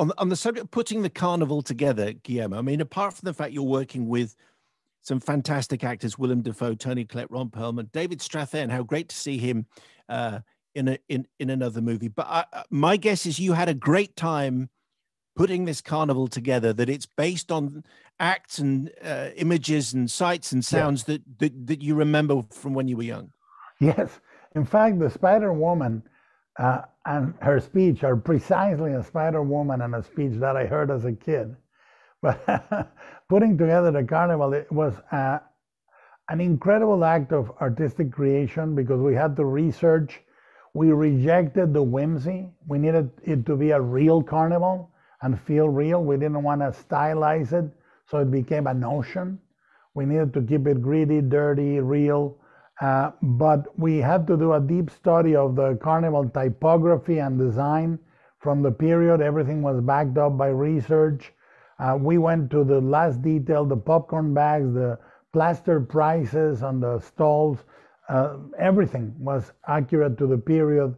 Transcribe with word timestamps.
on 0.00 0.12
on 0.16 0.30
the 0.30 0.36
subject 0.36 0.64
of 0.64 0.70
putting 0.70 1.02
the 1.02 1.10
carnival 1.10 1.62
together, 1.62 2.12
Guillermo. 2.12 2.58
I 2.58 2.62
mean, 2.62 2.80
apart 2.80 3.14
from 3.14 3.26
the 3.26 3.34
fact 3.34 3.52
you're 3.52 3.62
working 3.62 4.08
with 4.08 4.34
some 5.02 5.20
fantastic 5.20 5.84
actors, 5.84 6.18
Willem 6.18 6.42
Dafoe, 6.42 6.74
Toni 6.74 7.04
Collette, 7.04 7.30
Ron 7.30 7.50
Perlman, 7.50 7.92
David 7.92 8.20
Strathairn. 8.20 8.70
How 8.70 8.82
great 8.82 9.10
to 9.10 9.16
see 9.16 9.38
him 9.38 9.66
uh, 10.08 10.40
in 10.74 10.88
a 10.88 10.98
in 11.08 11.26
in 11.38 11.50
another 11.50 11.82
movie. 11.82 12.08
But 12.08 12.26
I, 12.28 12.44
my 12.70 12.96
guess 12.96 13.26
is 13.26 13.38
you 13.38 13.52
had 13.52 13.68
a 13.68 13.74
great 13.74 14.16
time 14.16 14.70
putting 15.36 15.66
this 15.66 15.82
carnival 15.82 16.28
together. 16.28 16.72
That 16.72 16.88
it's 16.88 17.06
based 17.06 17.52
on 17.52 17.84
acts 18.18 18.58
and 18.58 18.90
uh, 19.04 19.28
images 19.36 19.92
and 19.92 20.10
sights 20.10 20.50
and 20.50 20.64
sounds 20.64 21.04
yeah. 21.06 21.18
that, 21.18 21.38
that 21.38 21.66
that 21.66 21.82
you 21.82 21.94
remember 21.94 22.42
from 22.50 22.72
when 22.72 22.88
you 22.88 22.96
were 22.96 23.02
young. 23.02 23.32
Yes, 23.80 24.20
in 24.54 24.64
fact, 24.64 24.98
the 24.98 25.10
Spider 25.10 25.52
Woman 25.52 26.02
uh, 26.60 26.82
and 27.06 27.34
her 27.42 27.60
speech 27.60 28.04
are 28.04 28.16
precisely 28.16 28.94
a 28.94 29.04
Spider 29.04 29.42
Woman 29.42 29.82
and 29.82 29.96
a 29.96 30.04
speech 30.04 30.34
that 30.40 30.56
I 30.56 30.66
heard 30.66 30.92
as 30.92 31.06
a 31.06 31.12
kid. 31.14 31.56
But 32.22 32.92
putting 33.30 33.58
together 33.58 33.92
the 33.92 34.04
carnival 34.04 34.54
it 34.54 34.72
was 34.72 34.94
uh, 35.12 35.40
an 36.30 36.40
incredible 36.40 37.04
act 37.04 37.32
of 37.32 37.52
artistic 37.62 38.12
creation 38.12 38.74
because 38.76 39.00
we 39.00 39.14
had 39.14 39.36
to 39.36 39.46
research. 39.46 40.20
We 40.74 40.92
rejected 40.92 41.74
the 41.74 41.82
whimsy. 41.82 42.50
We 42.68 42.78
needed 42.78 43.10
it 43.24 43.46
to 43.46 43.56
be 43.56 43.72
a 43.72 43.80
real 43.80 44.22
carnival 44.22 44.92
and 45.22 45.40
feel 45.40 45.68
real. 45.70 46.04
We 46.04 46.16
didn't 46.16 46.42
want 46.42 46.62
to 46.62 46.72
stylize 46.72 47.52
it 47.52 47.70
so 48.06 48.18
it 48.18 48.30
became 48.32 48.66
a 48.68 48.74
notion. 48.74 49.40
We 49.94 50.06
needed 50.06 50.34
to 50.34 50.42
keep 50.42 50.66
it 50.68 50.82
gritty, 50.82 51.22
dirty, 51.22 51.80
real. 51.80 52.38
Uh, 52.80 53.10
but 53.20 53.78
we 53.78 53.98
had 53.98 54.26
to 54.26 54.36
do 54.36 54.54
a 54.54 54.60
deep 54.60 54.90
study 54.90 55.36
of 55.36 55.54
the 55.54 55.76
carnival 55.82 56.28
typography 56.28 57.18
and 57.18 57.38
design 57.38 57.98
from 58.38 58.62
the 58.62 58.70
period. 58.70 59.20
Everything 59.20 59.60
was 59.60 59.80
backed 59.82 60.16
up 60.16 60.38
by 60.38 60.48
research. 60.48 61.32
Uh, 61.78 61.96
we 62.00 62.16
went 62.16 62.50
to 62.50 62.64
the 62.64 62.80
last 62.80 63.20
detail, 63.22 63.64
the 63.64 63.76
popcorn 63.76 64.32
bags, 64.32 64.72
the 64.72 64.98
plaster 65.32 65.80
prices 65.80 66.62
on 66.62 66.80
the 66.80 66.98
stalls. 67.00 67.58
Uh, 68.08 68.38
everything 68.58 69.14
was 69.18 69.52
accurate 69.68 70.16
to 70.18 70.26
the 70.26 70.38
period 70.38 70.94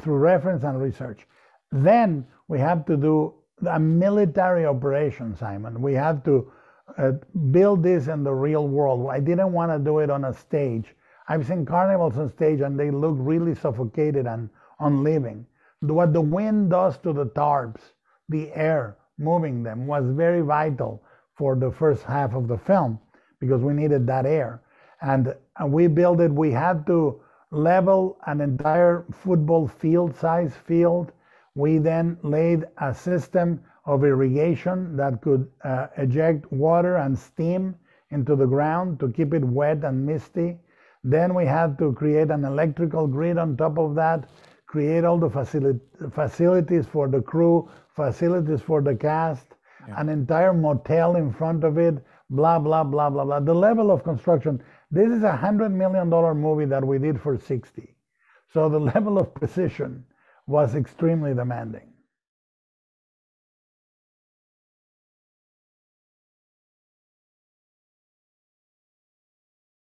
through 0.00 0.16
reference 0.16 0.62
and 0.64 0.80
research. 0.80 1.26
Then 1.72 2.26
we 2.48 2.58
have 2.60 2.86
to 2.86 2.96
do 2.96 3.34
a 3.68 3.78
military 3.78 4.64
operation, 4.64 5.36
Simon. 5.36 5.82
We 5.82 5.94
have 5.94 6.24
to 6.24 6.50
uh, 6.98 7.12
build 7.50 7.82
this 7.82 8.08
in 8.08 8.24
the 8.24 8.32
real 8.32 8.68
world. 8.68 9.08
I 9.10 9.20
didn't 9.20 9.52
want 9.52 9.72
to 9.72 9.78
do 9.78 9.98
it 9.98 10.10
on 10.10 10.24
a 10.24 10.32
stage. 10.32 10.94
I've 11.30 11.46
seen 11.46 11.64
carnivals 11.64 12.18
on 12.18 12.28
stage 12.28 12.60
and 12.60 12.76
they 12.76 12.90
look 12.90 13.14
really 13.16 13.54
suffocated 13.54 14.26
and 14.26 14.50
unliving. 14.80 15.46
What 15.78 16.12
the 16.12 16.20
wind 16.20 16.70
does 16.70 16.98
to 16.98 17.12
the 17.12 17.26
tarps, 17.26 17.92
the 18.28 18.52
air 18.52 18.96
moving 19.16 19.62
them, 19.62 19.86
was 19.86 20.10
very 20.10 20.40
vital 20.40 21.04
for 21.34 21.54
the 21.54 21.70
first 21.70 22.02
half 22.02 22.34
of 22.34 22.48
the 22.48 22.58
film 22.58 22.98
because 23.38 23.62
we 23.62 23.74
needed 23.74 24.08
that 24.08 24.26
air. 24.26 24.60
And, 25.02 25.32
and 25.56 25.72
we 25.72 25.86
built 25.86 26.20
it, 26.20 26.32
we 26.32 26.50
had 26.50 26.84
to 26.88 27.20
level 27.52 28.18
an 28.26 28.40
entire 28.40 29.06
football 29.12 29.68
field 29.68 30.16
size 30.16 30.56
field. 30.56 31.12
We 31.54 31.78
then 31.78 32.18
laid 32.24 32.66
a 32.78 32.92
system 32.92 33.62
of 33.84 34.02
irrigation 34.02 34.96
that 34.96 35.22
could 35.22 35.48
uh, 35.62 35.86
eject 35.96 36.50
water 36.50 36.96
and 36.96 37.16
steam 37.16 37.76
into 38.10 38.34
the 38.34 38.46
ground 38.46 38.98
to 38.98 39.12
keep 39.12 39.32
it 39.32 39.44
wet 39.44 39.84
and 39.84 40.04
misty. 40.04 40.58
Then 41.02 41.34
we 41.34 41.46
had 41.46 41.78
to 41.78 41.92
create 41.92 42.30
an 42.30 42.44
electrical 42.44 43.06
grid 43.06 43.38
on 43.38 43.56
top 43.56 43.78
of 43.78 43.94
that, 43.94 44.28
create 44.66 45.04
all 45.04 45.18
the 45.18 45.30
facility, 45.30 45.80
facilities 46.12 46.86
for 46.86 47.08
the 47.08 47.22
crew, 47.22 47.68
facilities 47.94 48.60
for 48.60 48.82
the 48.82 48.94
cast, 48.94 49.46
yeah. 49.88 50.00
an 50.00 50.08
entire 50.08 50.52
motel 50.52 51.16
in 51.16 51.32
front 51.32 51.64
of 51.64 51.78
it, 51.78 51.96
blah, 52.28 52.58
blah, 52.58 52.84
blah, 52.84 53.10
blah, 53.10 53.24
blah. 53.24 53.40
The 53.40 53.54
level 53.54 53.90
of 53.90 54.04
construction, 54.04 54.62
this 54.90 55.10
is 55.10 55.22
a 55.22 55.38
$100 55.42 55.72
million 55.72 56.08
movie 56.40 56.66
that 56.66 56.86
we 56.86 56.98
did 56.98 57.20
for 57.20 57.38
60. 57.38 57.96
So 58.52 58.68
the 58.68 58.78
level 58.94 59.18
of 59.18 59.34
precision 59.34 60.04
was 60.46 60.74
extremely 60.74 61.34
demanding. 61.34 61.89